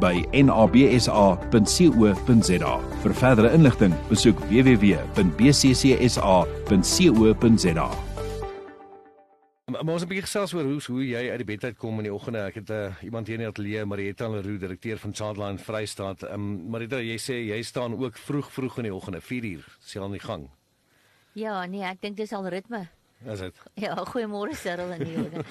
[0.00, 1.62] by nabsa.co.za.
[3.02, 5.08] Vir verdere inligting, besoek www.bccsa.co.za.
[9.68, 12.04] Maar ons 'n bietjie gesels oor hoe hoe jy uit die bed uit kom in
[12.08, 12.38] die oggende.
[12.38, 16.22] Ek het uh, iemand hier in die ateljee, Marietta Leroux, direkteur van Childline Vrystaat.
[16.22, 19.76] Ehm um, Marietta, jy sê jy staan ook vroeg vroeg in die oggende, 4 uur,
[19.78, 20.48] sien aan die gang.
[21.32, 22.88] Ja, nee, ek dink dis al ritme.
[23.26, 23.54] Is dit?
[23.74, 25.44] Ja, goeiemôre Cyril en Jode.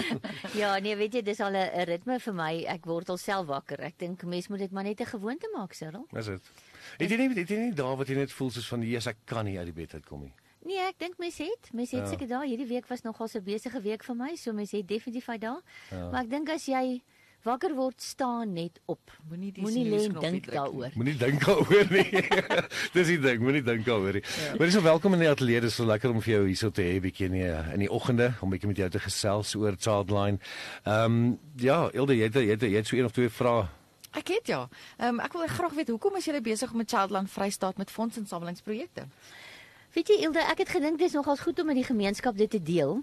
[0.60, 2.64] ja, nee, weet jy, dis al 'n ritme vir my.
[2.68, 3.80] Ek word alself wakker.
[3.80, 6.06] Ek dink mens moet dit maar net 'n gewoonte maak, Cyril.
[6.12, 6.50] Is dit?
[6.98, 9.16] Het jy nie het jy nie daar wat jy net voel soos van Jesus ek
[9.24, 10.32] kan nie uit die bed uitkom nie.
[10.66, 12.06] Nee, ek dink mens het, mens het Ja.
[12.06, 15.26] seker daai hierdie week was nogal 'n besige week vir my, so mens het definitief
[15.26, 15.60] daai.
[15.90, 16.10] Ja.
[16.10, 17.00] Maar ek dink as jy
[17.46, 19.12] wakker word, staan net op.
[19.30, 20.92] Moenie die Moenie lê en dink daaroor.
[20.98, 22.22] Moenie dink daaroor nie.
[22.96, 24.24] Dis die ding, moenie dink daaroor nie.
[24.24, 24.56] Ja.
[24.56, 25.62] Maar dis so welkom in die ateljee.
[25.64, 28.32] Dis so lekker om vir jou hierso te hê bietjie in die in die oggende
[28.44, 30.42] om bietjie met jou te gesels oor Childline.
[30.84, 33.66] Ehm um, ja, Ilde, jy het jy het, jy het so een of twee vrae.
[34.16, 34.62] Ek het ja.
[34.96, 39.08] Ehm um, ek wil graag weet hoekom is julle besig met Childline Vrystaat met fondsinsamelingsprojekte?
[39.96, 42.62] Weet jy Ilde, ek het gedink dis nogals goed om met die gemeenskap dit te
[42.62, 42.98] deel.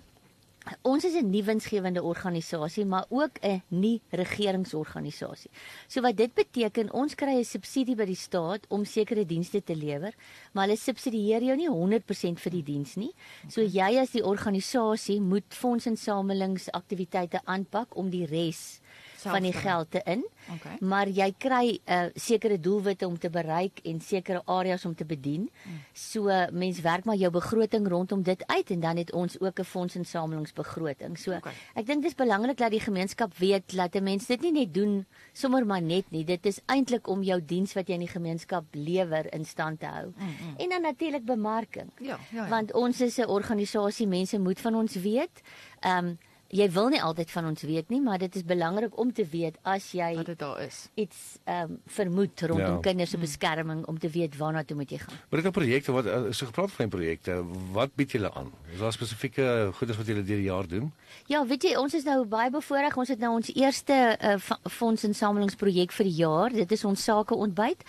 [0.82, 5.52] Ons is 'n nie winsgewende organisasie, maar ook 'n nie regeringsorganisasie.
[5.88, 9.76] So wat dit beteken, ons kry 'n subsidie by die staat om sekere dienste te
[9.76, 10.14] lewer,
[10.54, 13.14] maar hulle subsidieer jou nie 100% vir die diens nie.
[13.50, 18.80] So jy as die organisasie moet fondsinsamelingsaktiwiteite aanpak om die res
[19.24, 20.24] Self van die geld te in.
[20.54, 20.78] Okay.
[20.80, 25.06] Maar jy kry 'n uh, sekere doelwitte om te bereik en sekere areas om te
[25.06, 25.50] bedien.
[25.94, 29.60] So uh, mens werk maar jou begroting rondom dit uit en dan het ons ook
[29.60, 31.18] 'n fondsinsamelingsbegroting.
[31.18, 31.54] So Okay.
[31.74, 35.06] ek dink dis belangrik dat die gemeenskap weet dat 'n mens dit nie net doen
[35.34, 36.24] sommer maar net nie.
[36.24, 39.86] Dit is eintlik om jou diens wat jy in die gemeenskap lewer in stand te
[39.86, 40.14] hou.
[40.16, 40.56] Mm, mm.
[40.58, 41.90] En dan natuurlik bemarking.
[42.00, 42.44] Ja, ja.
[42.44, 42.50] ja.
[42.50, 45.42] Want ons is 'n organisasie, mense moet van ons weet.
[45.80, 46.18] Ehm um,
[46.54, 49.56] jy wil nie altyd van ons weet nie, maar dit is belangrik om te weet
[49.64, 50.90] as jy wat dit daar is.
[50.96, 52.80] iets ehm um, vermoed rondom Ja.
[52.82, 55.18] kinders se beskerming om te weet waarna toe moet jy gaan.
[55.30, 57.44] Maar dit is projekte wat uh, so gepraat van projekte.
[57.72, 58.52] Wat bied julle aan?
[58.74, 60.94] Is daar spesifieke goedes wat julle deur die jaar doen?
[61.28, 62.98] Ja, weet jy, ons is nou baie bevoorreg.
[62.98, 64.38] Ons het nou ons eerste uh,
[64.70, 66.54] fondsinsamelingsprojek vir die jaar.
[66.54, 67.84] Dit is ons sake ontbyt.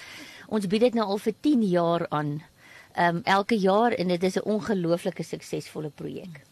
[0.49, 2.41] Ons bied dit nou al vir 10 jaar aan.
[2.95, 6.43] Ehm um, elke jaar en dit is 'n ongelooflike suksesvolle projek.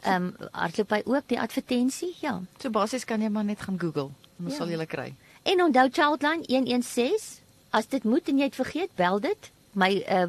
[0.05, 2.15] Ehm um, hardloop hy ook die advertensie?
[2.21, 2.41] Ja.
[2.61, 4.11] So basies kan jy maar net gaan Google.
[4.37, 4.57] Dan Ja.
[4.57, 5.15] sal jy kry.
[5.43, 7.41] En onthou Childline 116.
[7.71, 9.51] As dit moet en jy het vergeet, bel dit.
[9.73, 10.27] My uh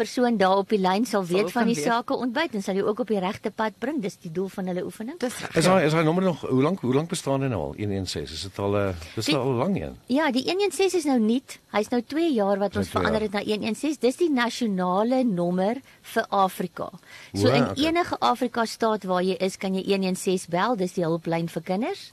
[0.00, 1.84] persoon daar op die lyn sal Sal weet ook van die weet.
[1.84, 3.98] sake ontbyt en sal jou ook op die regte pad bring.
[4.02, 5.18] Dis die doel van hulle oefening.
[5.20, 5.56] Dis reg.
[5.60, 7.74] Is daai is daai nommer nog hoe lank hoe lank bestaan hy nou al?
[7.76, 8.32] 116.
[8.34, 9.96] Is dit al 'n uh, dis Die- al lank een.
[10.06, 11.58] Ja, die 116 is nou nuut.
[11.70, 13.96] Hy's nou 2 jaar wat ons verander het na 116.
[14.00, 16.88] Dis die nasionale nommer vir Afrika.
[17.34, 17.84] So Wow, in okay.
[17.84, 20.76] enige Afrika staat waar jy is, kan jy 116 bel.
[20.76, 22.12] Dis die hulplyn vir kinders.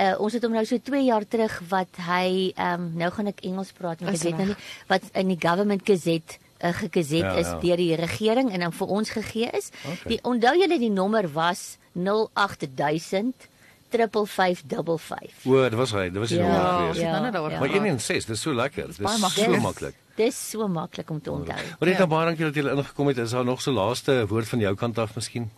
[0.00, 3.26] Uh, ons het hom nou so 2 jaar terug wat hy ehm um, nou gaan
[3.26, 4.56] ek Engels praat want ek weet nou nie
[4.88, 7.58] wat in die government gazette uh, gegezet Ja, ja, is ja.
[7.60, 9.70] deur die regering en dan vir ons gegee is.
[9.84, 9.96] Okay.
[10.16, 13.48] Die onthou julle die nommer was 08000
[13.90, 15.44] 3555.
[15.50, 16.04] O, dit was hy.
[16.10, 17.58] Dit was nie Ja, nodig Ja, ja.
[17.58, 17.70] Maar.
[17.74, 18.86] 1 en 6, dis so lekker.
[18.86, 19.60] Dis baie so maklik.
[19.60, 19.94] maklik.
[20.16, 21.56] Dis so maklik om te onthou.
[21.78, 21.98] Maar net Ja.
[21.98, 23.18] dan baie dankie dat jy ingekom het.
[23.18, 25.50] Is daar nog so laaste woord van jou kant af miskien?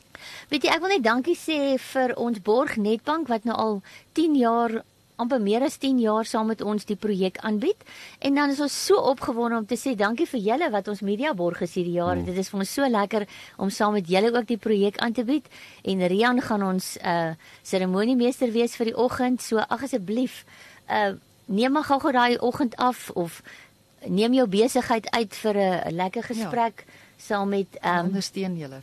[0.49, 3.83] Weet jy, ek wil net dankie sê vir ons Borg Netbank wat nou al
[4.13, 4.83] 10 jaar
[5.21, 7.85] amper meer as 10 jaar saam met ons die projek aanbied.
[8.19, 11.35] En dan is ons so opgewonde om te sê dankie vir julle wat ons media
[11.35, 12.17] borg is hierdie jaar.
[12.17, 12.25] Mm.
[12.31, 13.27] Dit is vir ons so lekker
[13.59, 15.49] om saam met julle ook die projek aan te bied.
[15.85, 19.43] En Rian gaan ons uh seremoniemeester wees vir die oggend.
[19.43, 20.45] So ag asseblief,
[20.89, 21.13] uh
[21.47, 23.43] neem maar gou-gou daai oggend af of
[24.07, 26.93] neem jou besigheid uit vir 'n lekker gesprek ja.
[27.17, 28.81] saam met um ondersteun julle.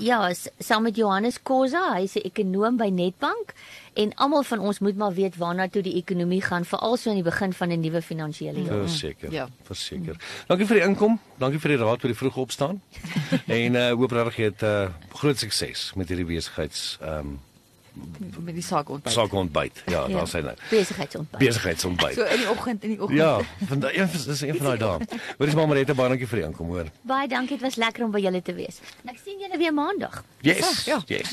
[0.10, 3.54] Ja, saam met Johannes Kosa, hy's 'n ekonoom by Netbank
[3.94, 7.22] en almal van ons moet maar weet waarna toe die ekonomie gaan, veral so aan
[7.22, 8.88] die begin van 'n nuwe finansiële jaar.
[8.88, 9.32] Verseker.
[9.32, 9.48] Ja.
[9.62, 10.16] Verseker.
[10.46, 11.20] Dankie vir die inkom.
[11.38, 12.82] Dankie vir die raad vir die vroeg opstaan.
[13.60, 17.40] en uh hoop regtig jy het uh groot sukses met hierdie besigheids ehm um,
[18.38, 19.12] met die saak ontbyt.
[19.12, 19.82] saak ontbyt.
[19.86, 20.16] Ja, ja.
[20.16, 20.54] daar sê nou.
[20.70, 21.38] Besigheidsontbyt.
[21.40, 22.14] Besigheidsontbyt.
[22.14, 23.18] So in die oggend in die oggend.
[23.18, 25.20] Ja, vandag een dis een van daai dae.
[25.38, 26.90] Hoorie maar Marita, baie dankie vir die inkom, hoor.
[27.02, 28.80] Baie dankie, dit was lekker om by julle te wees.
[29.04, 30.22] Ek sien julle weer maandag.
[30.40, 30.84] Yes.
[30.84, 31.02] Ja.
[31.06, 31.32] Yes.